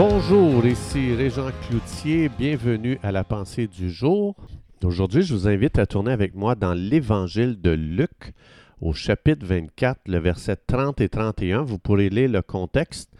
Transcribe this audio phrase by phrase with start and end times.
[0.00, 4.36] Bonjour, ici Régent Cloutier, bienvenue à la pensée du jour.
[4.84, 8.32] Aujourd'hui, je vous invite à tourner avec moi dans l'Évangile de Luc
[8.80, 11.62] au chapitre 24, le verset 30 et 31.
[11.62, 13.10] Vous pourrez lire le contexte,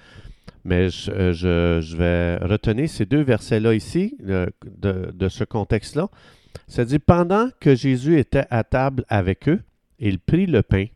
[0.65, 6.07] mais je, euh, vais retenir ces deux versets-là ici, euh, de, de ce contexte-là.
[6.69, 9.63] Ça dit, pendant que Jésus était à table avec eux,
[9.99, 10.87] il prit le pain,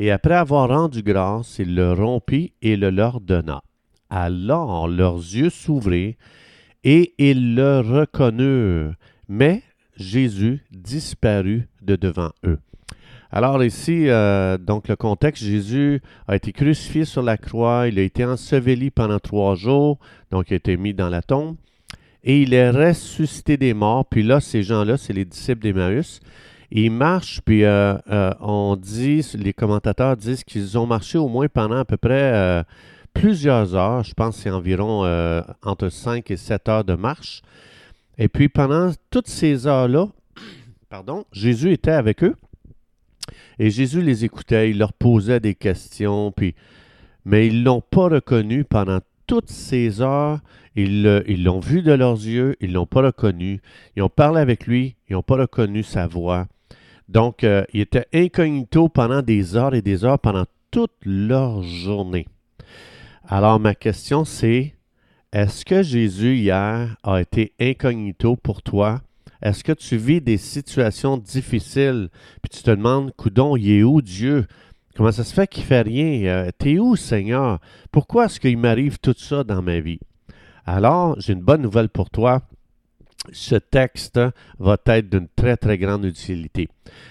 [0.00, 3.62] et après avoir rendu grâce, il le rompit et le leur donna.
[4.10, 6.14] Alors leurs yeux s'ouvrirent
[6.84, 8.94] et ils le reconnurent,
[9.28, 9.62] mais
[9.96, 12.58] Jésus disparut de devant eux.
[13.30, 18.02] Alors ici, euh, donc le contexte, Jésus a été crucifié sur la croix, il a
[18.02, 19.98] été enseveli pendant trois jours,
[20.30, 21.56] donc il a été mis dans la tombe,
[22.24, 24.06] et il est ressuscité des morts.
[24.06, 26.20] Puis là, ces gens-là, c'est les disciples d'Emmaüs.
[26.70, 31.48] Ils marchent, puis euh, euh, on dit, les commentateurs disent qu'ils ont marché au moins
[31.48, 32.64] pendant à peu près
[33.14, 34.04] plusieurs heures.
[34.04, 37.42] Je pense c'est environ euh, entre 5 et 7 heures de marche.
[38.18, 40.08] Et puis pendant toutes ces heures-là,
[40.88, 42.34] pardon, Jésus était avec eux.
[43.58, 46.32] Et Jésus les écoutait, il leur posait des questions,
[47.24, 50.40] mais ils ne l'ont pas reconnu pendant toutes ces heures.
[50.76, 53.60] Ils l'ont vu de leurs yeux, ils l'ont pas reconnu.
[53.96, 56.46] Ils ont parlé avec lui, ils n'ont pas reconnu sa voix.
[57.08, 62.26] Donc, euh, il était incognito pendant des heures et des heures, pendant toute leur journée.
[63.30, 64.74] Alors, ma question, c'est,
[65.34, 69.02] est-ce que Jésus hier a été incognito pour toi?
[69.42, 72.08] Est-ce que tu vis des situations difficiles,
[72.40, 74.46] puis tu te demandes, coudon, il est où Dieu?
[74.96, 76.24] Comment ça se fait qu'il fait rien?
[76.24, 77.58] Euh, T'es où, Seigneur?
[77.92, 80.00] Pourquoi est-ce qu'il m'arrive tout ça dans ma vie?
[80.64, 82.40] Alors, j'ai une bonne nouvelle pour toi.
[83.30, 84.18] Ce texte
[84.58, 86.68] va être d'une très, très grande utilité.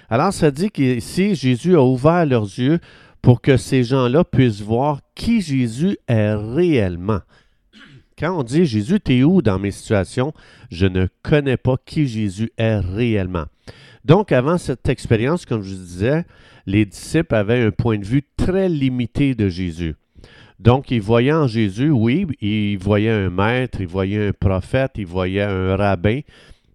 [0.10, 2.80] Alors, ça dit qu'ici, Jésus a ouvert leurs yeux
[3.28, 7.20] pour que ces gens-là puissent voir qui Jésus est réellement.
[8.18, 10.32] Quand on dit Jésus, t'es où dans mes situations,
[10.72, 13.44] je ne connais pas qui Jésus est réellement.
[14.06, 16.26] Donc, avant cette expérience, comme je vous disais,
[16.66, 19.96] les disciples avaient un point de vue très limité de Jésus.
[20.58, 25.06] Donc, ils voyaient en Jésus, oui, ils voyaient un maître, ils voyaient un prophète, ils
[25.06, 26.22] voyaient un rabbin,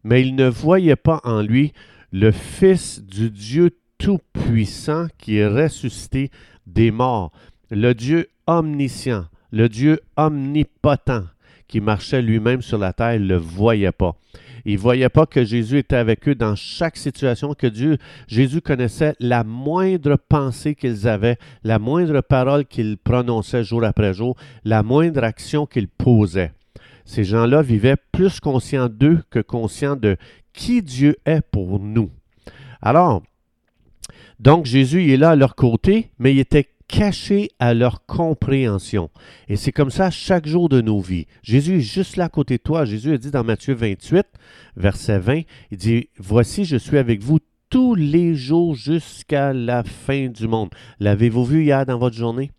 [0.05, 1.73] mais ils ne voyaient pas en lui
[2.13, 3.71] le Fils du Dieu
[4.03, 6.33] Tout-Puissant qui est ressuscité
[6.67, 7.31] des morts,
[7.71, 11.29] le Dieu omniscient, le Dieu omnipotent
[11.69, 14.17] qui marchait lui-même sur la terre, ne le voyaient pas.
[14.65, 17.97] Ils ne voyaient pas que Jésus était avec eux dans chaque situation, que Dieu,
[18.27, 24.35] Jésus connaissait la moindre pensée qu'ils avaient, la moindre parole qu'ils prononçaient jour après jour,
[24.65, 26.53] la moindre action qu'ils posaient.
[27.05, 30.17] Ces gens-là vivaient plus conscients d'eux que conscients de
[30.53, 32.11] qui Dieu est pour nous.
[32.81, 33.23] Alors,
[34.41, 39.11] donc Jésus est là à leur côté, mais il était caché à leur compréhension.
[39.49, 41.27] Et c'est comme ça chaque jour de nos vies.
[41.43, 42.85] Jésus est juste là à côté de toi.
[42.85, 44.27] Jésus a dit dans Matthieu 28,
[44.77, 47.39] verset 20, il dit, Voici, je suis avec vous
[47.71, 50.69] tous les jours jusqu'à la fin du monde.
[51.01, 52.51] L'avez-vous vu hier dans votre journée?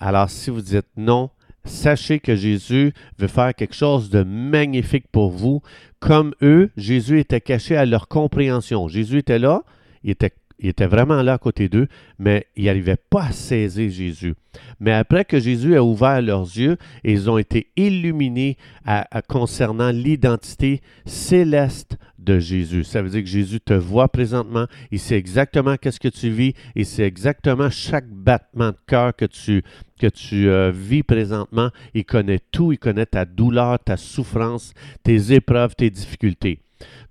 [0.00, 1.30] Alors, si vous dites non,
[1.64, 5.62] sachez que Jésus veut faire quelque chose de magnifique pour vous.
[6.00, 8.88] Comme eux, Jésus était caché à leur compréhension.
[8.88, 9.62] Jésus était là,
[10.02, 13.90] il était il était vraiment là à côté d'eux, mais ils n'arrivaient pas à saisir
[13.90, 14.34] Jésus.
[14.80, 20.80] Mais après que Jésus a ouvert leurs yeux, ils ont été illuminés à- concernant l'identité
[21.04, 22.84] céleste de Jésus.
[22.84, 26.54] Ça veut dire que Jésus te voit présentement, il sait exactement qu'est-ce que tu vis,
[26.76, 29.64] il sait exactement chaque battement de cœur que tu,
[29.98, 31.70] que tu euh, vis présentement.
[31.94, 36.60] Il connaît tout, il connaît ta douleur, ta souffrance, tes épreuves, tes difficultés.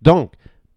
[0.02, 0.32] Donc,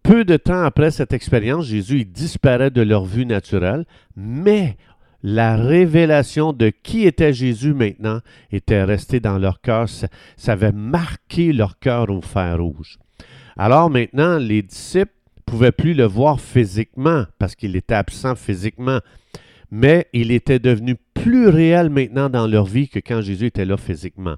[0.05, 3.85] peu de temps après cette expérience, Jésus disparaît de leur vue naturelle,
[4.15, 4.77] mais
[5.23, 8.19] la révélation de qui était Jésus maintenant
[8.51, 9.89] était restée dans leur cœur.
[9.89, 10.07] Ça,
[10.37, 12.99] ça avait marqué leur cœur au fer rouge.
[13.57, 18.99] Alors maintenant, les disciples ne pouvaient plus le voir physiquement parce qu'il était absent physiquement,
[19.75, 23.75] mais il était devenu plus réel maintenant dans leur vie que quand Jésus était là
[23.75, 24.35] physiquement.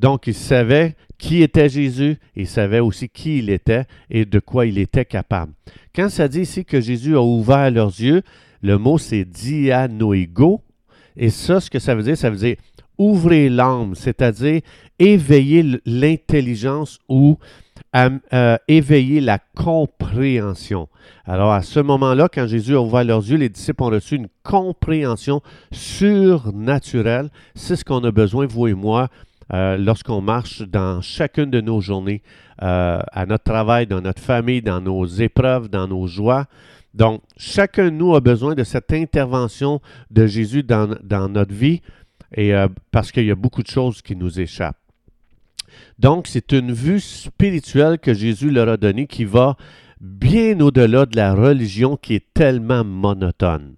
[0.00, 4.66] Donc, ils savaient qui était Jésus, ils savaient aussi qui il était et de quoi
[4.66, 5.52] il était capable.
[5.94, 8.22] Quand ça dit ici que Jésus a ouvert leurs yeux,
[8.62, 10.60] le mot c'est dianoigo,
[11.16, 12.56] et ça, ce que ça veut dire, ça veut dire
[12.98, 14.60] ouvrir l'âme, c'est-à-dire
[14.98, 17.38] éveiller l'intelligence ou
[17.92, 20.88] am- euh, éveiller la compréhension.
[21.24, 24.28] Alors à ce moment-là, quand Jésus a ouvert leurs yeux, les disciples ont reçu une
[24.42, 25.40] compréhension
[25.72, 27.30] surnaturelle.
[27.54, 29.08] C'est ce qu'on a besoin, vous et moi,
[29.52, 32.22] euh, lorsqu'on marche dans chacune de nos journées,
[32.62, 36.46] euh, à notre travail, dans notre famille, dans nos épreuves, dans nos joies.
[36.94, 39.80] Donc, chacun de nous a besoin de cette intervention
[40.10, 41.82] de Jésus dans notre vie
[42.32, 44.78] et euh, parce qu'il y a beaucoup de choses qui nous échappent.
[45.98, 49.56] Donc, c'est une vue spirituelle que Jésus leur a donnée qui va
[50.00, 53.74] bien au-delà de la religion qui est tellement monotone.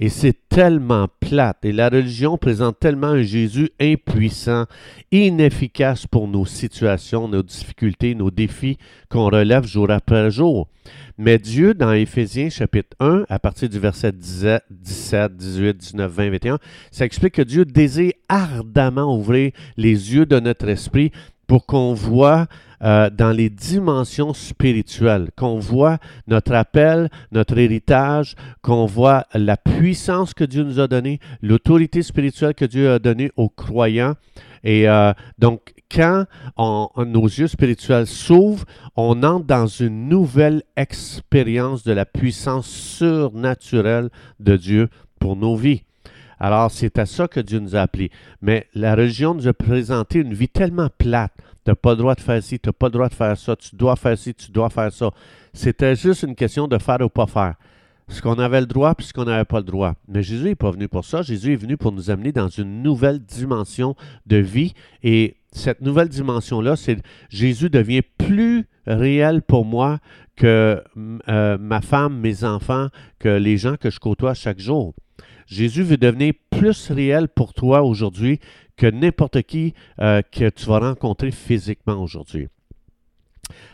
[0.00, 1.64] Et c'est tellement plate.
[1.64, 4.66] Et la religion présente tellement un Jésus impuissant,
[5.10, 8.78] inefficace pour nos situations, nos difficultés, nos défis
[9.08, 10.68] qu'on relève jour après jour.
[11.18, 14.62] Mais Dieu, dans Éphésiens chapitre 1, à partir du verset 17,
[15.36, 16.58] 18, 19, 20, 21,
[16.92, 21.10] ça explique que Dieu désire ardemment ouvrir les yeux de notre esprit
[21.48, 22.46] pour qu'on voit
[22.82, 30.34] euh, dans les dimensions spirituelles, qu'on voit notre appel, notre héritage, qu'on voit la puissance
[30.34, 34.14] que Dieu nous a donnée, l'autorité spirituelle que Dieu a donnée aux croyants.
[34.64, 36.26] Et euh, donc, quand
[36.58, 38.66] nos yeux spirituels s'ouvrent,
[38.96, 44.88] on entre dans une nouvelle expérience de la puissance surnaturelle de Dieu
[45.18, 45.82] pour nos vies.
[46.40, 48.10] Alors, c'est à ça que Dieu nous a appelés.
[48.42, 51.32] Mais la religion nous a présenté une vie tellement plate.
[51.68, 53.36] Tu n'as pas le droit de faire ci, tu n'as pas le droit de faire
[53.36, 55.10] ça, tu dois faire ci, tu dois faire ça.
[55.52, 57.56] C'était juste une question de faire ou pas faire.
[58.08, 59.92] Ce qu'on avait le droit puis ce qu'on n'avait pas le droit.
[60.08, 61.20] Mais Jésus n'est pas venu pour ça.
[61.20, 64.72] Jésus est venu pour nous amener dans une nouvelle dimension de vie.
[65.02, 69.98] Et cette nouvelle dimension-là, c'est Jésus devient plus réel pour moi
[70.36, 70.82] que
[71.28, 72.86] euh, ma femme, mes enfants,
[73.18, 74.94] que les gens que je côtoie chaque jour.
[75.46, 78.40] Jésus veut devenir plus réel pour toi aujourd'hui
[78.78, 82.48] que n'importe qui euh, que tu vas rencontrer physiquement aujourd'hui.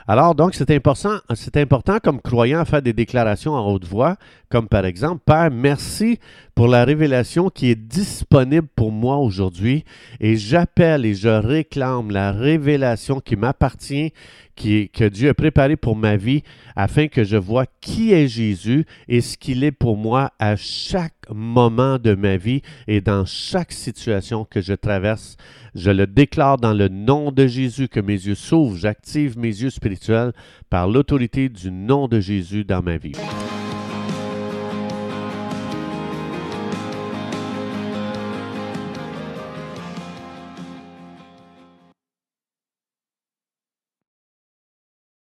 [0.06, 4.16] Alors, donc, c'est important, c'est important comme croyant à faire des déclarations en haute voix,
[4.54, 6.20] comme par exemple, Père, merci
[6.54, 9.84] pour la révélation qui est disponible pour moi aujourd'hui
[10.20, 14.12] et j'appelle et je réclame la révélation qui m'appartient,
[14.54, 16.44] qui, que Dieu a préparée pour ma vie
[16.76, 21.28] afin que je vois qui est Jésus et ce qu'il est pour moi à chaque
[21.34, 25.36] moment de ma vie et dans chaque situation que je traverse.
[25.74, 29.70] Je le déclare dans le nom de Jésus que mes yeux s'ouvrent, j'active mes yeux
[29.70, 30.32] spirituels
[30.70, 33.16] par l'autorité du nom de Jésus dans ma vie.